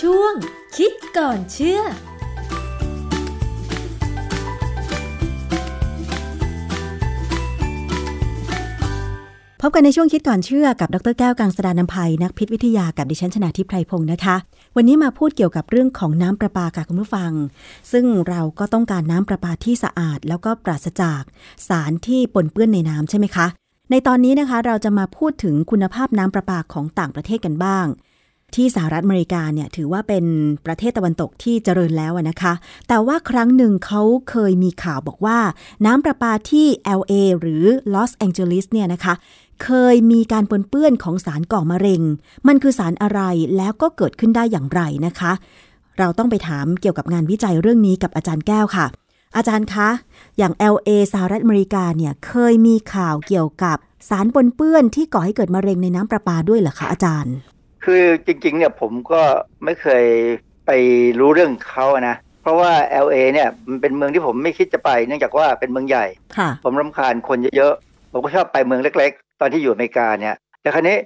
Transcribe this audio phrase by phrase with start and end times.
[0.00, 0.32] ช่วง
[0.76, 1.84] คิดก่อนเชื่อพ
[9.68, 14.36] บกันในช่วงคิดก่อนเชื่อกับดรแก้วกังสดานนภัยนักพิษวิทยากับดิฉันชนาทิพไพรพงศ์นะคะ
[14.76, 17.32] วันนี้มาพูดเกี่ยวกับเรื่องของน้ำประปาค่ะคุณผู้ฟัง
[17.92, 21.22] ซึ่งเราก็ต้องการน้ำประปาที่สะอาด แล้วก็ปราศจาก
[21.68, 23.46] สารที่ปนเปื้อนในน้ำใช่ไหมคะ
[23.90, 27.86] ในตอนนี้นะคะเราจะมาพูดถึงคุณภาพน้ำประปาของต่างประเทศกันบ้าง
[28.56, 30.24] ที่สหรัฐอเมริกาเนี่ยถือว่าเป็น
[30.66, 32.52] ประเทศตะวันตกที่เจริญแล้วนะคะ
[32.88, 35.38] แต่ว่าครั้งหนึ่งเขาเคยมีข่าวบอกว่า
[35.86, 36.66] น้ำประปาที่
[36.98, 37.64] LA หรือ
[37.94, 39.14] ลอสแองเจลิสเนี่ยนะคะ
[39.64, 42.02] เคยมีการปนเปื้อนของสารก่อมะเร็ง
[42.48, 43.20] มันคือสารอะไร
[43.56, 45.32] แล้วก็เกิดขึ้นได้อย่างไรนะคะ
[45.98, 48.86] เราต้องไปถามเกี่ยวกับงานวิจัยเรื่องนี้กับอาจารย์แก้วค่ะ
[49.36, 49.88] อาจารย์คะ
[50.38, 53.76] อย่าง LA สหรัฐอเมริกาเนี่ยเคยมีข่าวเกี่ยวกับ
[54.08, 57.34] สารปนเปื้อนที่ก่อให้เกิดมะเร็งในน้ำประปาด้วยเหรอคะอาจารย์
[57.84, 59.22] คือจริงๆเนี่ยผมก็
[59.64, 60.04] ไม่เคย
[60.66, 60.70] ไป
[61.20, 62.72] รู้เรื่องเขานะ เพราะว่า
[63.06, 66.06] LA เนี่ยมันเป็นเมืองที่ผมไม่คิดจะไป เนื่องจากว่าเป็นเมืองใหญ่
[66.38, 70.96] ค่ะผมรำคาญคนเยอะๆ ผมก็ชอบไปเมืองเล็ก ๆ ตอนที่อยู่อเมริกาเนี่ย แต่ครั้นี้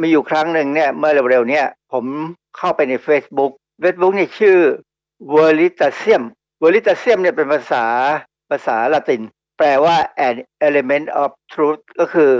[0.00, 2.04] มีอยู่ครั้งหนึ่งเนี่ยเมื่อเร็วๆเนี่ยผม
[2.56, 4.58] เข้าไปใน Facebook Facebook เนี่ยชื่อ
[5.34, 6.22] Veritasium
[6.62, 7.84] Veritasium เนี่ยเป็นภาษา
[8.50, 9.22] ภาษาละติน
[9.58, 9.96] แปลว่า
[10.28, 10.36] an
[10.68, 12.30] element of truth ก็คือ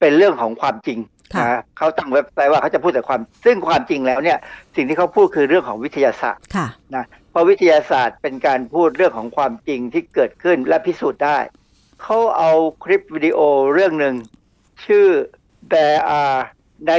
[0.00, 4.38] เป็นเรื่องของความจริงค่ะ นะเขาตั้งเว็บไซต์ว่าเขาจะพูดแต่ความซึ่งความจริงแล้วเนี่ย
[4.76, 11.38] สิ่งที่เขาพูดคือเรื่องของวิทยาศาสตร์ค่ะนะเพราะวิทยาศาสตร์เป็นการพูดเรื่องของความจริงที่เกิดขึ้นและพิสูจน์ได้
[12.02, 12.52] เขาเอา
[12.84, 13.38] คลิปวิดีโอ
[13.72, 14.14] เรื่องหนึ่ง
[14.86, 15.08] ชื่อ
[15.72, 16.38] There are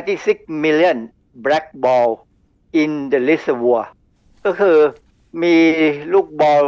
[0.03, 0.97] 96 million
[1.45, 2.09] black ball
[2.81, 3.83] in the reservoir
[4.45, 4.77] ก็คือ
[5.43, 5.55] มี
[6.13, 6.63] ลูกบอล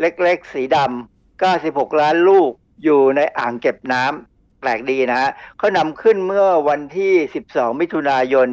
[0.00, 2.50] เล็กๆ สีดำ96 ล้านลูก
[2.84, 4.35] อยู่ในอ่างเก็บน้ำแป
[4.68, 7.12] ลกดีนะฮะเขานำขึ้นเมื่อวันที่
[7.46, 8.48] 12 มิถุนายน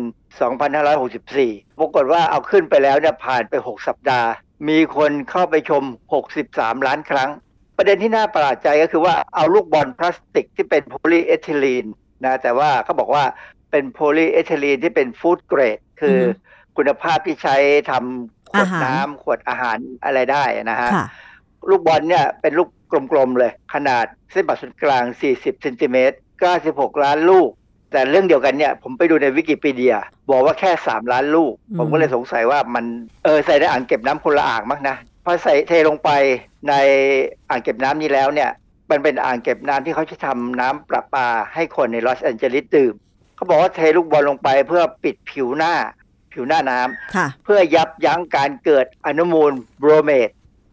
[1.02, 4.30] 2564 ปรากฏว่าเอาขึ้นไปแล้วเนี่ยผ่านไป 6 สัปดาห์
[4.70, 5.84] มีคนเข้าไปชม
[6.34, 7.30] 63 ล้านครั้ง
[7.78, 11.86] ประเด็นที่น่าประหลาดใจก็คือว่าเอาลูกบอลพลาสติกที่เป็นโพลีเอทิลีน
[12.24, 13.24] นะแต่ว่าเขาบอกว่า
[13.72, 16.30] เป็นโพลีเอทิลีนที่เป็น food grade คือออฮึ
[16.78, 17.56] คุณภาพที่ใช้
[17.90, 21.08] ทำขวดอาหารน้ำขวดอาหารอะไรได้นะฮะค่ะ
[21.70, 22.70] ลูกบอลเนี่ยเป็นลูก
[23.12, 26.16] กลมๆเลย ขนาดเส้นผ่าศูนย์กลาง 40เซนติเมตร
[26.60, 27.50] 96 ล้านลูก
[27.92, 29.96] แต่เรื่องเดียวกันเนี่ย ผมไปดูในวิกิพีเดีย
[30.32, 32.86] บอกว่าแค่ 3 ล้านลูกอืมผมก็เลยสงสัยว่ามัน
[33.24, 34.96] เออใส่ในอ่างเก็บน้ำคนละอ่างมั้งนะ
[35.26, 36.10] พอใส่เทลงไป
[36.70, 36.74] ใน
[37.50, 38.50] อ่างเก็บน้ำนี้แล้วเนี่ย
[38.92, 42.94] มันเป็นอ่างเก็บน้ำที่เขาจะทำน้ำประปาให้คนในลอสแอนเจลิสดื่ม
[43.36, 45.74] เขาบอกว่าเทลูกบอลลงไปเพื่อปิดผิวหน้า
[46.34, 50.30] ผิวหน้าน้ำค่ะเพื่อยับยั้งการเกิดอนุมูลโบรเมต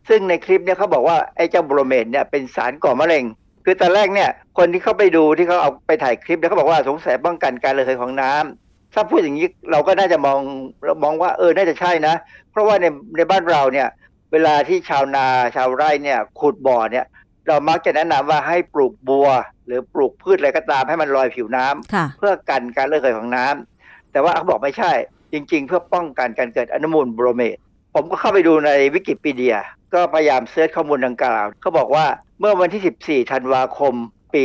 [0.09, 3.25] ซึ่งในคลิปเนี่ยเขาบอกว่าไอ้เจ้าโบรเมตเนี่ยเป็นสารก่อมะเร็ง
[3.65, 10.41] คือตอนแรกเนี่ยคนที่เข้าไปดูที่เขาเอาไปถ่ายคลิปเนี่ยเขาบอกว่าสงสัยป้องกันการระเหยของน้ำถ้าพูดอย่างนี้เราก็น่าจะมอง
[10.85, 12.15] เรามองว่าเออน่าจะใช่นะ
[12.51, 13.89] เพราะว่าในในบ้านเราเนี่ย
[14.33, 17.07] เวลาที่ชาวนาชาวไร่เนี่ยขุดบ่อเนี่ย
[17.47, 19.29] เรามักจะแนะนำว่าให้ปลูกบัว
[19.67, 24.93] หรือปลูกพืชอะไรก็ตามให้มันลอยผิวน้ำค่ะเพื่อกันการระเหยของน้ำแต่ว่าเขาบอกไม่ใช่
[25.33, 27.57] จริง ๆ เพื่อป้องกันการเกิดอนุมูลโบรเมต
[27.95, 29.57] ผมก็เข้าไปดูในวิกิพีเดีย
[29.95, 32.07] ก็พยายาม search ข้อมูลดังกล่าวเขาบอกว่า
[32.41, 33.95] เมื่อวันที่ 14 ธันวาคม
[34.35, 34.45] ปี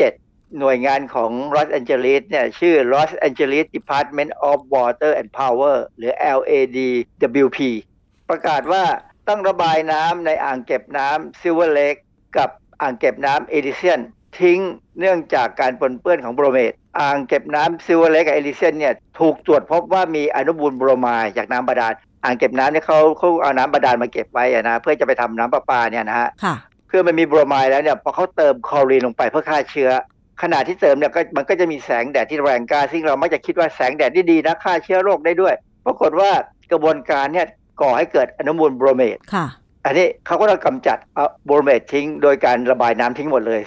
[0.00, 7.58] 2007 หน่วยงานของลอสแอนเจลิสเนี่ยชื่อ Los Angeles Department of Water and Power หรือ LADWP
[8.30, 8.84] ประกาศว่า
[9.28, 12.00] ต้องระบายน้ำในอ่างเก็บน้ำ Silver Lake
[12.36, 14.00] กับอ่างเก็บน้ำ Elysian
[14.38, 14.60] ทิ้ง
[14.98, 21.92] เนื่องจากการปนเปื้อนของโบรเมตอ่างเก็บน้ำ Silver Lake กับ Elysian เนี่ยถูกตรวจพบว่ามีอนุมูลโบรไมด์จากน้ำบาดาล
[22.24, 26.54] อ่างเก็บน้ำเนี่ยเขาเขาเอาน้ำบาดาลมาเก็บไว้อะนะเพื่อจะไปทำน้ำประปาเนี่ยนะฮะค่ะ
[26.88, 29.90] เพื่อมันมีโบรไมด์แล้วเนี่ยพอเขาเติมคลอรีนลงไปเพื่อฆ่าเชื้อ
[30.42, 35.54] ขณะที่เติมเนี่ยก็มันก็จะมีแสงแดดที่แรงกล้าซึ่งเรามักจะคิดว่าแสงแดดที่ดีนะฆ่าเชื้อโรคได้ด้วย
[35.86, 36.30] ปรากฏว่า
[36.72, 37.46] กระบวนการเนี่ย
[37.82, 39.46] ก่อให้เกิดอนุมูลโบรเมตค่ะ
[39.84, 43.60] อันนี้เขาก็ต้องกำจัดเอาโบรเมตทิ้ง โดยการระบายน้ำทิ้งหมดเลย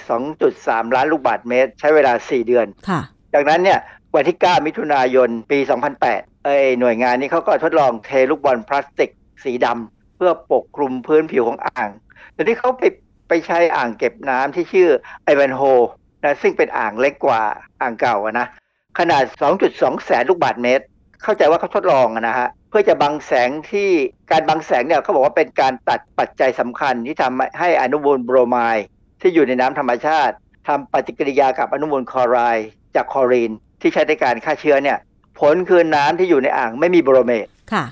[0.44, 3.02] 2.3 ล้านลูกบาศก์เมตร ใช้เวลา 4 เดือนค่ะ
[3.34, 3.80] จากนั้นเนี่ย
[4.16, 5.60] วันที่ 9 มิถุนายน ปี
[6.02, 9.12] 2008 เอ้หน่วยงานนี้เขาก็ทดลองเทลูกบอลพลาสติก
[9.44, 11.90] สีดำเพื่อปกคลุมพื้นผิวของอ่าง
[12.34, 12.84] แต่ที่เขาไป
[13.28, 14.90] ไปใช้อ่างเก็บน้ำที่ชื่อ
[15.24, 15.62] ไอแวนโฮ
[16.24, 17.42] นะซึ่งเป็นอ่างเล็กกว่า
[17.82, 18.48] อ่างเก่าอะนะ
[19.00, 19.24] ขนาด
[19.64, 20.86] 2.2 แสนลูกบาศก์เมตร
[21.24, 23.90] เข้าใจว่าเขาทดลองนะฮะเพื่อจะบังแสงที่
[24.32, 28.86] การบังแสงเนี่ยเขาบอกว่าเป็นการตัดปัจจัยสำคัญที่ทำให้อนุมูลโบรไมด์
[29.22, 30.36] ที่อยู่ในน้ำธรรมชาติ
[30.68, 33.52] ทำปฏิกิริยากับอนุมูลคลอไรด์จากคลอรีน
[33.82, 34.98] ที่ใช้ในการฆ่าเชื้อเนี่ย
[35.44, 37.86] ผลคือน้ำที่อยู่ในอ่างไม่มีโบรเมตค่ะ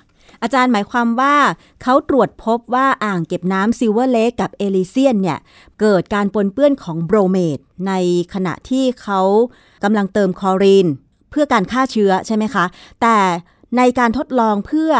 [0.43, 1.35] อาจารย์หมายความว่า
[1.83, 5.39] เขาตรวจพบว่าอ่างเก็บน้ำ Silver Lake กับ Elysian เนี่ย
[5.79, 7.93] เกิดการปนเปื้อนของโบรเมตใน
[8.33, 9.21] ขณะที่เขา
[9.83, 10.87] กำลังเติมคลอรีน
[11.31, 12.65] เพื่อการฆ่าเชื้อใช่ไหมคะ
[13.01, 13.17] แต่
[13.77, 14.91] ในการทดลองเพื่อ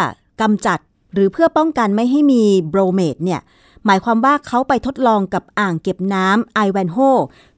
[0.41, 0.79] กำจัด
[1.13, 3.41] หรือเพื่อป้องกันไม่ให้มีโบรเมดเนี่ย
[3.85, 6.97] หมายความว่าเขาไปทดลองกับอ่างเก็บน้ำไอแวนโฮ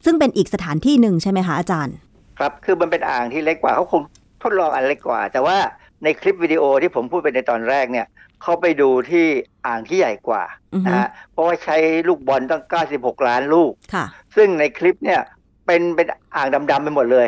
[0.06, 1.96] ซึ่งเป็นอีกสถานที่หนึ่งใช่ไหมคะอาจารย์
[2.38, 4.02] ครับคือมันเป็นอ่างที่เล็กกว่าเขาคง
[4.44, 5.58] ทดลองอันเล็กกว่า แต่ว่า
[6.04, 8.08] ในคลิปวิดีโอที่ผมพูดไปในตอนแรกเนี่ย
[8.42, 9.26] เขาไปดูที่
[9.68, 10.44] อ่างที่ใหญ่กว่า
[10.74, 12.64] อือฮึนะฮะเพราะว่าใช้ลูกบอลตั้ง
[12.96, 14.06] 96 ล้านลูกค่ะ
[14.36, 15.22] ซึ่งในคลิปเนี่ย
[15.66, 17.28] เป็นเป็นอ่างดำๆไปหมดเลย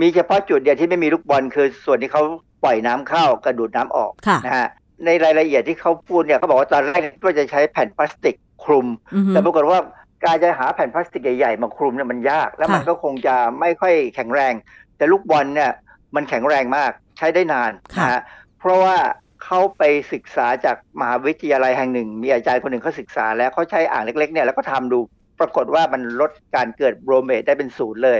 [0.00, 2.22] มีเฉพาะจุดเดียวที่ไม่มีลูกบอลคือส่วนที่เขา
[2.64, 4.68] ปล่อยน้ำเข้ากระดูดน้ำออกค่ะนะฮะ
[5.04, 9.78] ในรายละเอียดที่เขาพูดเนี่ยเขาบอกว่าตอนแรกว่าจะใช้แผ่นพลาสติกคลุมอือฮึแต่ปรากฏว่า
[10.24, 14.54] การจะหาแผ่นพลาสติกใหญ่ๆมาคลุมเนี่ยมันยาก แล้วมันค่ะก็คงจะไม่ค่อยแข็งแรง
[14.96, 15.70] แต่ลูกบอลเนี่ย
[16.16, 18.22] มันแข็งแรงมากใช้ได้นานค่ะนะฮะ
[18.58, 18.96] เพราะว่า
[19.44, 19.82] เขาไป
[20.12, 24.98] ศึกษาจากมหาวิทยาลัยแห่งหนึ่ง มีอาจารย์คนหนึ่งเขาศึกษาแล้วเขาใช้อ่างเล็กๆเนี่ยแล้วก็ทำดู
[25.40, 28.18] ปรากฏว่ามันลดการเกิดโบรเมตได้เป็นศูนย์เลย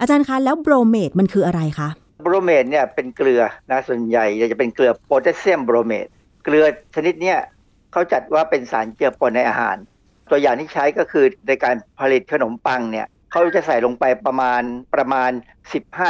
[0.00, 1.88] อาจารย์คะแล้วโบรเมตมันคืออะไรคะ
[2.22, 6.06] โบรเมตเนี่ยเป็นเกลือนะส่วนใหญ่จะเป็นเกลือโพแทสเซียมโบรเมต
[6.44, 6.64] เกลือ
[6.94, 7.38] ชนิดเนี้ย
[7.92, 9.76] เขาจัดว่าเป็นสารเจือปนในอาหาร
[10.30, 14.62] ตัวอย่างที่ใช้ก็คือในการผลิตขนมปังเนี่ยเขาจะใส่ลงไปประมาณ
[14.94, 15.30] ประมาณ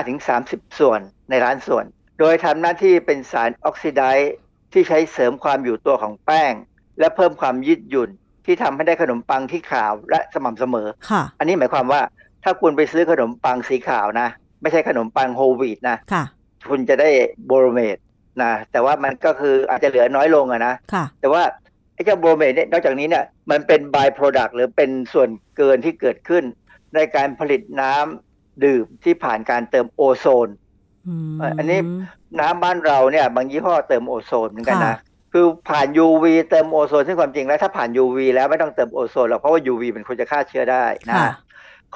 [0.00, 1.00] 15-30 ส่วน
[1.30, 1.84] ในร้านส่วน
[2.20, 4.32] โดยทำหน้าที่เป็นสารออกซิไดซ์
[4.72, 6.52] ที่ใช้เสริมความอยู่ตัวของแป้ง
[6.98, 8.10] และเพิ่มความยืดหยุ่น
[8.46, 12.00] ที่ทำให้ได้ขนมปังที่ขาวและสม่ำเสมอค่ะอันนี้หมายความว่า
[12.44, 14.28] ถ้าคุณไปซื้อขนมปังสีขาวนะ
[14.62, 16.24] ไม่ใช่ขนมปังโฮลวีตนะค่ะ
[16.68, 17.10] คุณจะได้
[17.46, 17.96] โบรเมด
[18.42, 21.42] นะแต่ว่ามันก็คืออาจจะเหลือน้อยลงอะนะค่ะแต่ว่า
[21.94, 26.44] ไอ้เจ้าโบรเมดเนี่ยนอกจากนี้เนี่ยมันเป็นบ y product หรือเป็นส่วนเกินที่เกิดขึ้น
[26.94, 30.48] ในการผลิตน้ำดื่มที่ผ่านการเติมโอโซน
[31.06, 31.78] อืมอันนี้
[32.40, 34.96] น้ำบ้านเราเนี่ย บางยี่ห้อเติมโอโซนเหมือนกันนะค่ะ
[35.32, 41.30] คือผ่าน UV เติมโอโซนซึ่งความจริงแล้วถ้าผ่าน UV แล้วไม่ต้องเติมโอโซนหรอกเพราะว่า UV มันควรจะฆ่าเชื้อได้นะค่ะ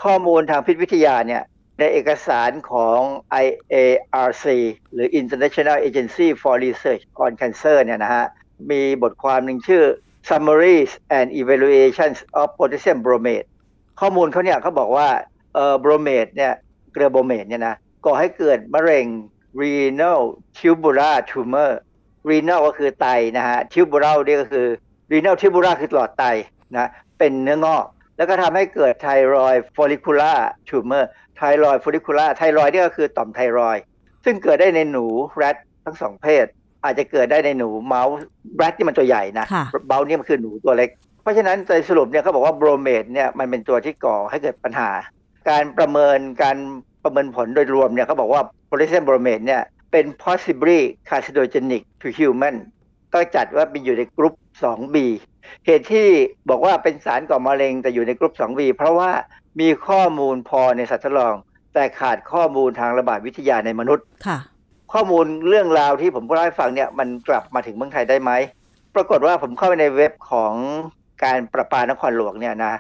[0.02, 1.42] ข้อมูลทางพิษวิทยาเนี่ย
[1.78, 2.98] ในเอกสารของ
[3.44, 4.44] IARC
[4.92, 8.26] หรือ International Agency for Research on Cancer เนี่ยนะฮะ
[8.70, 9.84] มีบทความหนึ่งชื่อ
[10.28, 13.48] Summaries and Evaluations of Potassium Bromate
[14.00, 15.08] ข้อมูลเขาเนี่ยเขาบอกว่า
[15.54, 16.52] เอ่อ bromate เนี่ย
[16.92, 17.74] เกลือโบรเมตเนี่ยนะ
[18.06, 19.06] ก่อให้เกิดมะเร็ง
[19.60, 20.20] renal
[20.58, 21.72] tubular tumor
[22.28, 23.06] renal ก็คือไต
[23.36, 24.66] นะฮะ tubular นี่ก็คือ
[25.12, 26.24] renal tubular คือหลอดไต
[26.72, 27.84] นะเป็นเนื้องอก
[28.16, 33.82] แล้วก็ทำให้เกิด thyroid follicular tumor thyroid follicular thyroid นี่ก็คือต่อมไทรอยด์
[34.24, 35.06] ซึ่งเกิดได้ในหนู
[35.36, 36.46] แรดทั้งสองเพศ
[36.84, 38.14] อาจจะเกิดได้ในหนูเมาส์
[38.56, 40.90] แรดที่มันตัวใหญ่นะค่ะเบลนี่มันคือหนูตัวเล็ก
[41.22, 44.90] เพราะฉะนั้นในสรุปเนี่ยเขาบอกว่าโบรเมดเนี่ยมันเป็นตัวที่ก่อให้เกิดปัญหา
[45.48, 46.56] การประเมินการ
[47.04, 49.62] ประเมินผลโดยรวมเนี่ยเขาบอกว่าโพแทสเซียมโบรเมดเนี่ย
[49.92, 52.56] เป็น possibly carcinogenic to human
[53.14, 54.96] ก็จัดว่าเป็นอยู่ในกลุ่ม 2B
[55.66, 56.08] เหตุที่
[56.50, 59.10] บอกว่าเป็นสารก่อมะเร็งแต่อยู่ในกลุ่ม 2B เพราะว่า
[59.60, 61.34] มีข้อมูลพอในสัตว์ทดลอง
[61.74, 64.38] แต่ขาดข้อมูลทางระบาดวิทยาในมนุษย์ค่ะ
[64.92, 68.30] ข้อมูลเรื่องราวที่ผมเล่าให้ฟังเนี่ยมันกลับมาถึงเมืองไทยได้ไหม
[68.94, 70.52] ปรากฏว่าผมเข้าไปในเว็บของ
[71.24, 72.74] การประปานครหลวงเนี่ยนะ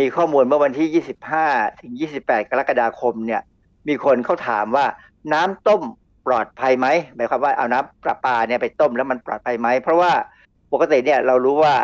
[0.00, 3.40] มีข้อมูลเมื่อวันที่ 25 ถึง 28 กรกฎาคมเนี่ย
[3.88, 4.86] มีคนเขาถามว่า
[5.32, 5.82] น้ำต้ม
[6.26, 10.12] ปลอดภัยไหมหมายความว่าเอาน้ำประปาเนี่ยไปต้มแล้วมันปลอดภัยไหมเพราะว่า
[10.72, 11.74] ปกติเนี่ยเรารู้ว่า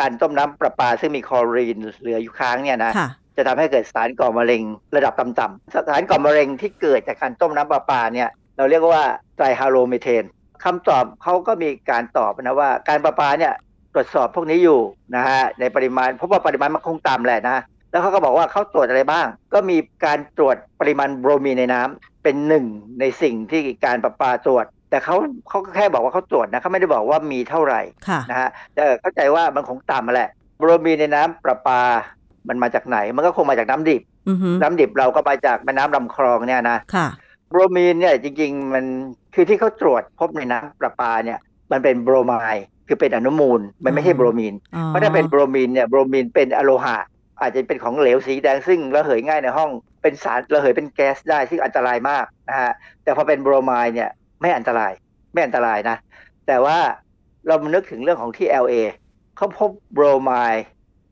[0.00, 4.62] การต้มน้ำประปาซึ่งมีคลอรีนเหลืออยู่ค้างเนี่ยนะค่ะจะทำให้เกิดสารก่อมะเร็ง
[4.96, 9.04] ระดับต่ำๆสารก่อมะเร็งที่เกิดจากการต้มน้ำประปาเนี่ยเราเรียกว่า
[9.36, 10.24] ไตรฮาโลเมเทน
[10.64, 13.52] คำตอบเขาก็มีการตอบนะว่าการประปาเนี่ย
[13.94, 14.80] ตรวจสอบพวกนี้อยู่
[15.16, 17.58] นะฮะในปริมาณเพราะว่าปริมาณมันคงต่ำแหละนะ
[17.90, 22.64] แล้วเขาก็บอกว่าเขาตรวจอะไรบ้าง ก็มีการตรวจปริมาณโบรมีนในน้ำเป็นหนึ่ง
[23.00, 25.16] ในสิ่งที่การประปาตรวจ แต่เขา
[25.48, 31.80] เขาก็แค่บอกว่าเขาตรวจนะเขาไม่ได้บอกว่ามีเท่าไหร่ค่ะนะฮะแต่เข้าใจว่ามันคงต่ำมาแหละ โบรมีนในน้ำประปา
[32.48, 37.06] มันมาจากไหน มันก็คงมาจากน้ำดิบอือฮึน้ำดิบเราก็มาจากแม่น้ำลำคลองเนี่ยนะค่ะ
[37.50, 38.84] โบรมีนเนี่ยจริงๆมัน
[39.34, 41.38] คือที่เขาตรวจพบในน้ำประปาเนี่ย
[41.72, 46.96] มันเป็นโบรไมด์คือเป็นอนุมูล มันไม่ใช่อ๋อโบรมีนอ๋อเพราะถ้าเป็นโบรมีนเนี่ยโบรมีนเป็นอะโลหะ
[47.40, 49.70] อาจจะเป็นของเหลวสีแดงซึ่งระเหยง่ายในห้อง
[50.02, 54.92] เป็นสารระเหยเป็นแก๊สได้ซึ่งอันตรายมากนะฮะแต่พอเป็นโบรไมด์เนี่ยไม่อันตราย
[55.32, 55.96] ไม่อันตรายนะ
[56.46, 56.78] แต่ว่า
[57.46, 58.74] เรามานึกถึงเรื่องของที่ LA
[59.36, 60.64] เขาพบโบรไมด์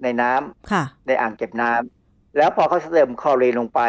[0.02, 3.80] ในน้ำค่ะในอ่างเก็บน้ำแล้วพอเขาเติมคลอรีนลงไป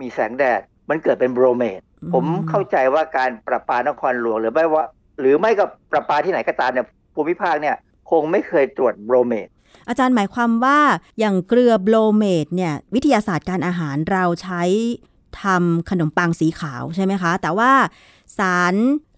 [0.00, 4.84] มีแสงแดด มันเกิดเป็นโบรเมดอืมผมเข้าใจว่าการประปานครหลวงหรือไม่ว่า
[5.20, 7.76] หรือไม่กับประปาที่ไหนก็ตามเนี่ยภูมิภาคเนี่ย
[8.10, 9.48] คงไม่เคยตรวจโบรเมด
[9.88, 10.78] อาจารย์หมายความว่า
[11.18, 14.62] อย่างเกลือโบรเมดเนี่ยวิทยาศาสตร์การอาหารเราใช้
[15.42, 17.72] ทำขนมปังสีขาวใช่ไหมคะ แต่ว่า
[18.38, 18.74] สาร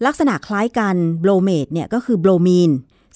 [0.07, 2.71] ลักษณะคล้ายกันโบรเมดเนี่ยก็คือโบรมีน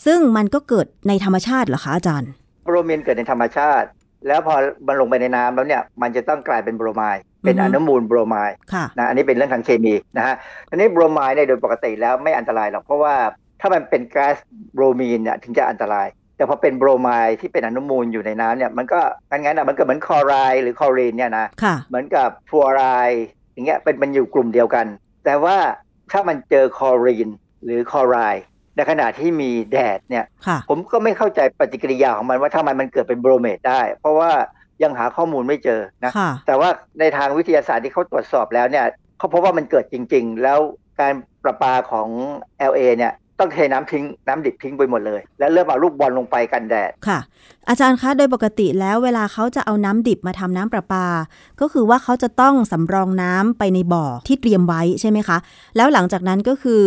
[0.05, 2.31] ซึ่งมันก็เกิดในธรรมชาติเหรอคะอาจารย์
[2.65, 3.89] โบรมีนเกิดในธรรมชาติ
[4.27, 4.55] แล้วพอ
[4.87, 10.35] มันลงไปในน้ำแล้วเนี่ยมันจะต้องกลายเป็นโบรไมด์เป็นอืออฮึนุมูลโบรไมด์ค่ะนะอันนี้เป็นเรื่องทางเคมีนะฮะ
[10.71, 13.15] อันนี้โบรไมด์เนี่ยโดยปกติแล้วไม่อันตรายหรอกเพราะว่า
[13.61, 14.37] ถ้ามันเป็นก๊าซ
[14.75, 16.07] โบรมีนเนี่ยถึงจะอันตราย
[16.41, 24.87] แต่พอเป็นโบรไมด์ที่เป็นอนุมูลอยู่ในน้ำเนี่ยมันก็งั้นๆอะมันก็เหมือนคลอไรด์หรือคลอรีนเนี่ยนะค่ะเหมือนกับฟลูออไรด์อย่างเงี้ยเป็นมันอยู่กลุ่มเดียวกัน
[25.25, 25.57] แต่ว่า
[26.11, 27.29] ถ้ามันเจอคลอรีน
[27.65, 28.45] หรือคลอไรด์
[28.77, 34.31] ในขณะที่มีแดดเนี่ยค่ะผมก็ไม่เข้าใจปฏิกิริยาของมันว่าทำไมมันเกิดเป็นโบรเมตได้ เพราะว่า
[34.83, 36.69] ยังหาข้อมูลไม่เจอนะค่ะแต่ว่า
[37.01, 38.87] ในทางวิทยาศาสตร์ที่เขาตรวจสอบแล้วเนี่ย
[39.19, 40.59] เขาพบว่ามันเกิดจริง ๆ แล้ว
[41.01, 41.13] การ
[41.45, 42.09] ประปาของ
[42.71, 47.19] LA เนี่ย ต้องเทน้ำทิ้งน้ำดิบทิ้งไปหมดเลย แล้วเริ่มเอาลูกบอลลงไปกันแดดค่ะ
[47.69, 51.07] อาจารย์คะโดยปกติแล้วเวลาเขาจะเอาน้ำดิบมาทำน้ำประปา
[51.61, 55.39] ก็คือว่าเขาจะต้องสำรองน้ำไปในบ่อที่เตรียมไว้ใช่ไหมคะ
[55.77, 56.83] แล้วหลังจากนั้นก็คือ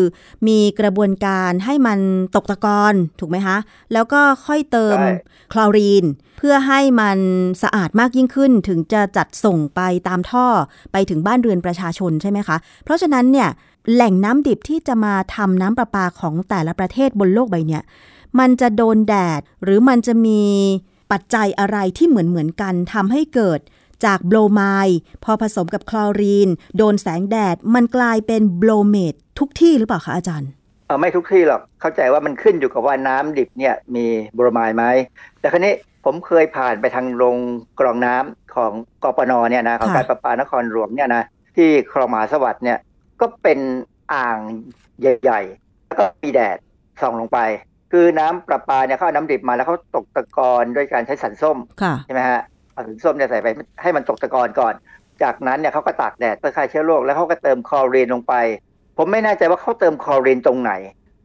[0.48, 2.00] มีกระบวนการให้มัน
[2.36, 3.58] ตกตะกอนถูกไหมคะ
[3.94, 5.12] แล้วก็ค่อยเติมใช่
[5.54, 6.06] คลอรีน
[6.38, 7.20] เพื่อให้มัน
[7.64, 10.46] สะอาดมากยิ่งขึ้น ถึงจะจัดส่งไปตามท่อ
[10.92, 13.50] ไปถึงบ้านเรือนประชาชนใช่ไหมคะ เพราะฉะนั้นเนี่ย
[13.92, 17.84] แหล่งน้ำดิบที่จะมาทำน้ำประปาของแต่ละประเทศบนโลกใบเนี้ย
[18.40, 20.42] มันจะโดนแดดหรือมันจะมี
[21.12, 23.60] ปัจจัยอะไรที่เหมือนเหมือนๆกันทำให้เกิด
[24.06, 24.62] จากโบรไม
[25.24, 30.50] พอผสมกับคลอรีน โดนแสงแดด มันกลายเป็นโบรเมดทุกที่หรือเปล่าคะอาจารย์
[30.88, 34.84] เออไม่ทุกที่หรอกเข้าใจว่ามันขึ้นอยู่กับว่าน้ำดิบเนี่ยมีโบรไมไหม
[35.40, 35.74] แต่ครั้นี้
[36.06, 37.38] ผมเคยผ่านไปทางโรง
[37.80, 38.72] กรองน้ำของ
[39.04, 41.24] กปนเนี่ยนะของการประปานครหลวงเนี่ยนะ
[41.56, 42.78] ที่คลองมหาสวัสดิ์เนี่ย
[43.24, 43.60] ก็เป็น
[44.14, 44.40] อ่าง
[45.02, 46.58] ใหญ่ๆแล้วก็มีแดด
[47.02, 47.40] ส่องลงไป
[47.92, 53.48] คือน้ำประปาเนี่ยเขาเอาน้ำดิบมาแล้วเขาตกตะกอนด้วยการใช้สันส้มค่ะใช่ไหมฮะเอาสันส้มเนี่ยใส่ไป
[53.82, 54.74] ให้มันตกตะกอนก่อน
[55.24, 58.34] จากนั้นเนี่ยเขาก็ตากแดดเพื่อฆ่าเชื้อโรคแล้วเขาก็เติมคลอรีนลงไป
[58.98, 60.72] ผมไม่แน่ใจว่าเขาเติมคลอรีนตรงไหน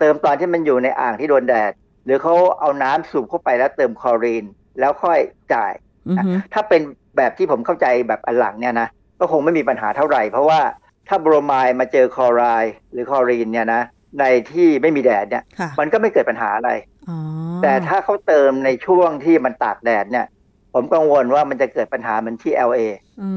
[0.00, 1.72] เติมตอนที่มันอยู่ในอ่างที่โดนแดด
[2.04, 4.44] หรือเขาเอาน้ำสูบเข้าไปแล้วเติมคลอรีน
[4.80, 5.18] แล้วค่อย
[5.54, 5.72] จ่าย
[6.08, 6.82] อือฮึถ้าเป็น
[7.16, 8.88] แบบที่ผมเข้าใจแบบอันหลังเนี่ยนะ
[9.20, 10.60] ก็คงไม่มีปัญหาเท่าไหร่ เพราะว่า
[11.08, 13.82] ถ้าโบรไมด์มาเจอคลอไรด์หรือคลอรีนเนี่ยนะ
[14.20, 16.70] ในที่ไม่มีแดดเนี่ยค่ะมันก็ไม่เกิดปัญหาอะไร
[17.08, 17.18] อ๋อ
[17.62, 20.26] แต่ถ้าเขาเติมในช่วงที่มันตากแดดเนี่ย
[20.74, 22.80] ผมกังวลว่ามันจะเกิดปัญหาเหมือนที่ LA
[23.22, 23.30] อื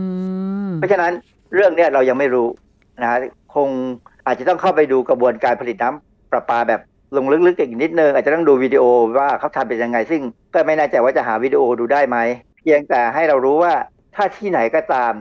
[0.67, 1.11] มเพราะฉะนั้น
[1.53, 2.47] เรื่องเนี้ยเรายังไม่รู้
[3.01, 3.17] นะฮะ
[3.55, 3.69] คง
[4.25, 6.81] อาจจะต้องเข้าไปดูกระบวนการผลิตน้ำประปาแบบ
[7.17, 8.83] ลงลึกๆอีกนิดนึง อาจจะต้องดูวิดีโอ
[9.19, 10.21] ว่าเขาทำเป็นยังไง ซึ่ง
[10.53, 12.17] ก็ไม่แน่ใจว่าจะหาวิดีโอดูได้ไหม
[12.59, 13.73] เพียงแต่ให้เรารู้ว่า
[14.15, 15.13] ถ้าที่ไหนก็ตาม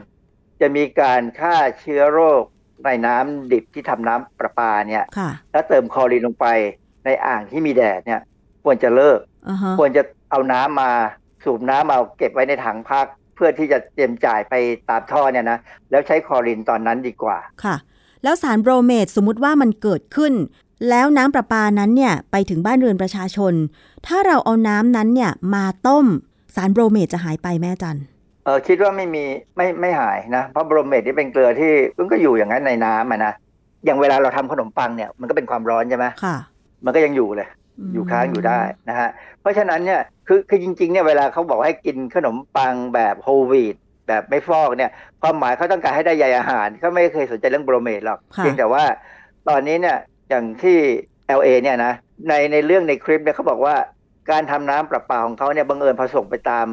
[0.61, 2.43] จะมีการฆ่าเชื้อโรค
[2.85, 6.47] ในน้ำดิบที่ทำน้ำประปาเนี่ยค่ะแล้วเติมคลอรีนลงไป
[7.05, 8.21] ในอ่างที่มีแดดเนี่ย
[8.65, 10.91] ควรจะเลิกอ่าฮะควรจะเอาน้ำมา
[11.45, 14.55] สูบน้ำมาเก็บไว้ในถังพัก เพื่อที่จะเตรียมจ่ายไป
[14.89, 15.59] ตามท่อเนี่ยนะ
[15.91, 17.77] แล้วใช้คลอรีนตอนนั้นดีกว่าค่ะ
[18.23, 20.33] แล้วสารโบรเมดสมมุติว่ามันเกิดขึ้น
[20.89, 23.55] แล้วน้ำประปานั้นเนี่ยไปถึงบ้านเรือนประชาชน
[24.07, 26.07] ถ้าเราเอาน้ำนั้นเนี่ยมาต้ม
[26.55, 29.25] สารโบรเมดจะหายไปแม่อาจันเออคิดว่าไม่มี
[29.57, 33.33] ไม่ไม่หายนะเพราะโบรเมดที่เป็นเกลือที่มันก็อยู่อย่างนั้นในน้ำอะนะ
[33.85, 36.37] อย่างเวลาเราทำขนมปังเนี่ยมันก็เป็นความร้อนใช่ไหมค่ะ
[36.85, 37.49] มันก็ยังอยู่เลย
[37.87, 39.09] มอยู่ค้างอยู่ได้นะฮะ
[39.41, 43.77] เพราะฉะนั้นเนี่ยคือคือจริงๆเนี่ยเวลาเขาบอกให้กินขนมปังแบบโฮลวีต
[44.09, 44.91] แบบไม่ฟอกเนี่ย
[45.23, 48.85] ความหมายเขาต้องการให้ได้ใยอาหารเขาไม่เคยสนใจเรื่องโบรเมดหรอกค่ะเพียงแต่ว่า
[49.49, 49.97] ตอนนี้เนี่ย
[50.29, 50.79] อย่างที่
[51.39, 51.93] LA เนี่ยนะ
[52.29, 53.75] ในในเรื่องในคลิปเนี่ยเขาบอกว่า
[54.31, 56.67] การทำน้ำประปาของเขาเนี่ยบังเอิญผสมไปตาม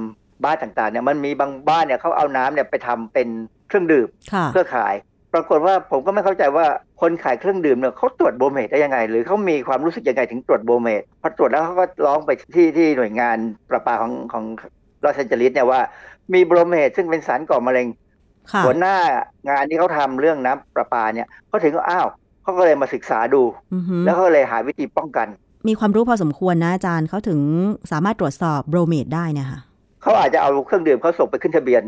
[0.44, 3.28] บ้านต่างๆเนี่ยมันมีบางบ้านเนี่ยเขาเอาน้ำเนี่ยไปทำเป็น
[3.68, 4.96] เครื่องดื่มค่ะเพื่อขาย
[5.34, 6.66] ปรากฏว่าผมก็ไม่เข้าใจว่า
[7.02, 13.38] คนขายเครื่องดื่มเนี่ยเขาตรวจโบรเมตได้ยังไง หรือเขามีความรู้สึกยังไงถึงตรวจโบรเมตพอตรวจแล้วเขาก็ร้องไปที่ที่หน่วยงาน
[13.70, 14.44] ประปาของของ
[15.04, 15.80] ลอสแอนเจลิสเนี่ยว่า
[16.34, 17.88] มีโบรเมตซึ่งเป็นสารก่อมะเร็ง
[18.52, 18.96] ค่ะหัวหน้า
[19.50, 22.08] งานที่เขาทำเรื่องน้ำประปาเนี่ยเขาถึงก็อ้าว
[22.42, 25.28] เขาก็เลยมาศึกษาดูอือฮึแล้วก็เลยหาวิธีป้องกัน
[25.68, 27.40] มีความรู้พอสมควรนะอาจารย์เขาถึง
[27.92, 29.60] สามารถตรวจสอบโบรเมดได้เนะคะ
[30.08, 31.84] เขาอาจจะเอาเครื่องดื่มเขาส่งไปขึ้นทะเบียน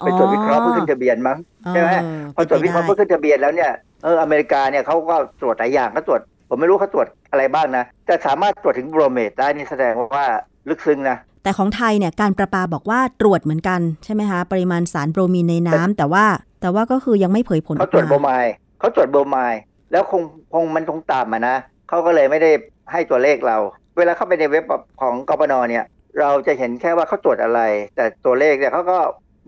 [0.00, 1.38] ไปตรวจวิเคราะห์เพื่อขึ้นทะเบียนมั้ง
[1.70, 1.90] ใช่ไหม
[2.34, 3.70] พอตรวจวิเคราะห์เพื่อขึ้นทะเบียนแล้วเนี่ย
[4.04, 10.24] เอออเมริกาเนี่ยเขาก็ตรวจหลายอย่างก็ตรวจ ผมไม่รู้เขาตรวจอะไรบ้างนะแต่สามารถตรวจถึงโบรเมดได้นี่แสดงว่า
[10.68, 16.24] ลึกซึ้งนะแต่ของไทยเนี่ยการประปาบอกว่าตรวจเหมือนกันใช่ไหมคะปริมาณสารโบรมีนในน้ำแต่ว่า
[16.60, 19.60] แต่ว่าก็คือยังไม่เผยผลอเขาอกตรวจโบรมาไมล์เขาตรวจโบรไมล์
[19.92, 20.22] แล้วคง
[20.54, 21.56] คงมันคงต่ำอะนะ
[21.88, 22.50] เขาก็เลยไม่ได้
[22.92, 23.56] ให้ตัวเลขเรา
[23.98, 24.64] เวลาเข้าไปในเว็บ
[25.00, 25.84] ของกปนเนี่ย
[26.20, 27.60] เราจะเห็นแค่ว่าเขาตรวจอะไร
[27.96, 28.98] แต่ตัวเลขเนี่ยเขาก็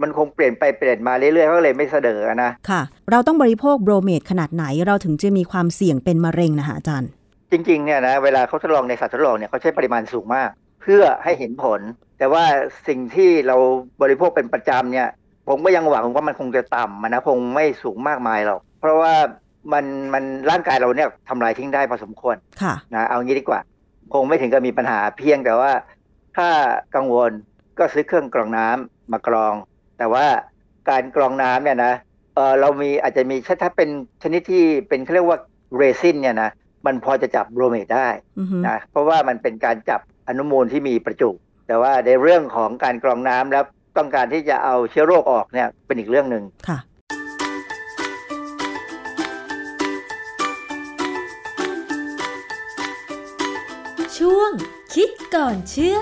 [0.02, 2.80] มันคงเปลี่ยนไปเปลี่ยนมาเรื่อยๆเขาก็เลยไม่เสนอนะ ค่ะ
[3.10, 7.10] เราต้องบริโภคโบรเมดขนาดไหนเราถึงจะมีความเสี่ยงเป็นมะเร็งนะคะอาจารย์
[7.50, 10.50] จริงๆเนี่ยนะเวลาเขาทดลองในสัตว์ทดลองเนี่ยเขาใช้ปริมาณสูงมาก
[10.82, 11.80] เพื่อให้เห็นผล
[12.18, 12.44] แต่ว่า
[12.88, 13.56] สิ่งที่เรา
[14.02, 15.08] บริโภคเป็นประจำเนี่ย
[15.48, 19.12] ผมก็ยังหวังว่ามันคงจะต่ำอะนะคงไม่สูงมากมายหรอกเพราะว่า
[19.72, 23.60] มันมันร่างกายเราเนี่ยทำลายทิ้งได้พอสมควรค่ะนะเอางี้ดีกว่า
[24.12, 25.70] คงไม่ถึงกับมีปัญหาเพียงแต่ว่า
[26.36, 26.48] ถ้า
[26.94, 27.32] กังวล
[27.78, 29.54] ก็ซื้อเครื่องกรองน้ำมากรอง
[29.98, 30.26] แต่ว่า
[30.90, 31.94] การกรองน้ำเนี่ยนะ
[32.34, 33.88] เออเรามีอาจจะมีถ้าถ้าเป็น
[34.22, 35.38] ชนิดที่เป็นเขาเรียกว่า
[35.76, 36.50] เรซินเนี่ยนะ
[36.86, 41.30] มันพอจะจับโบรเมตได้อือฮึนะเพราะว่ามันเป็นการจับอนุมูลที่มีประจุ
[41.66, 43.64] แต่ว่าในเรื่องของการกรองน้ำแล้ว
[43.96, 46.78] ต้องการที่จะเอาเชื้อโรคออกเนี่ยเป็นอีกเรื่องหนึ่งค่ะ
[54.18, 54.50] ช่วง
[54.94, 55.98] คิดก่อนเชื่อ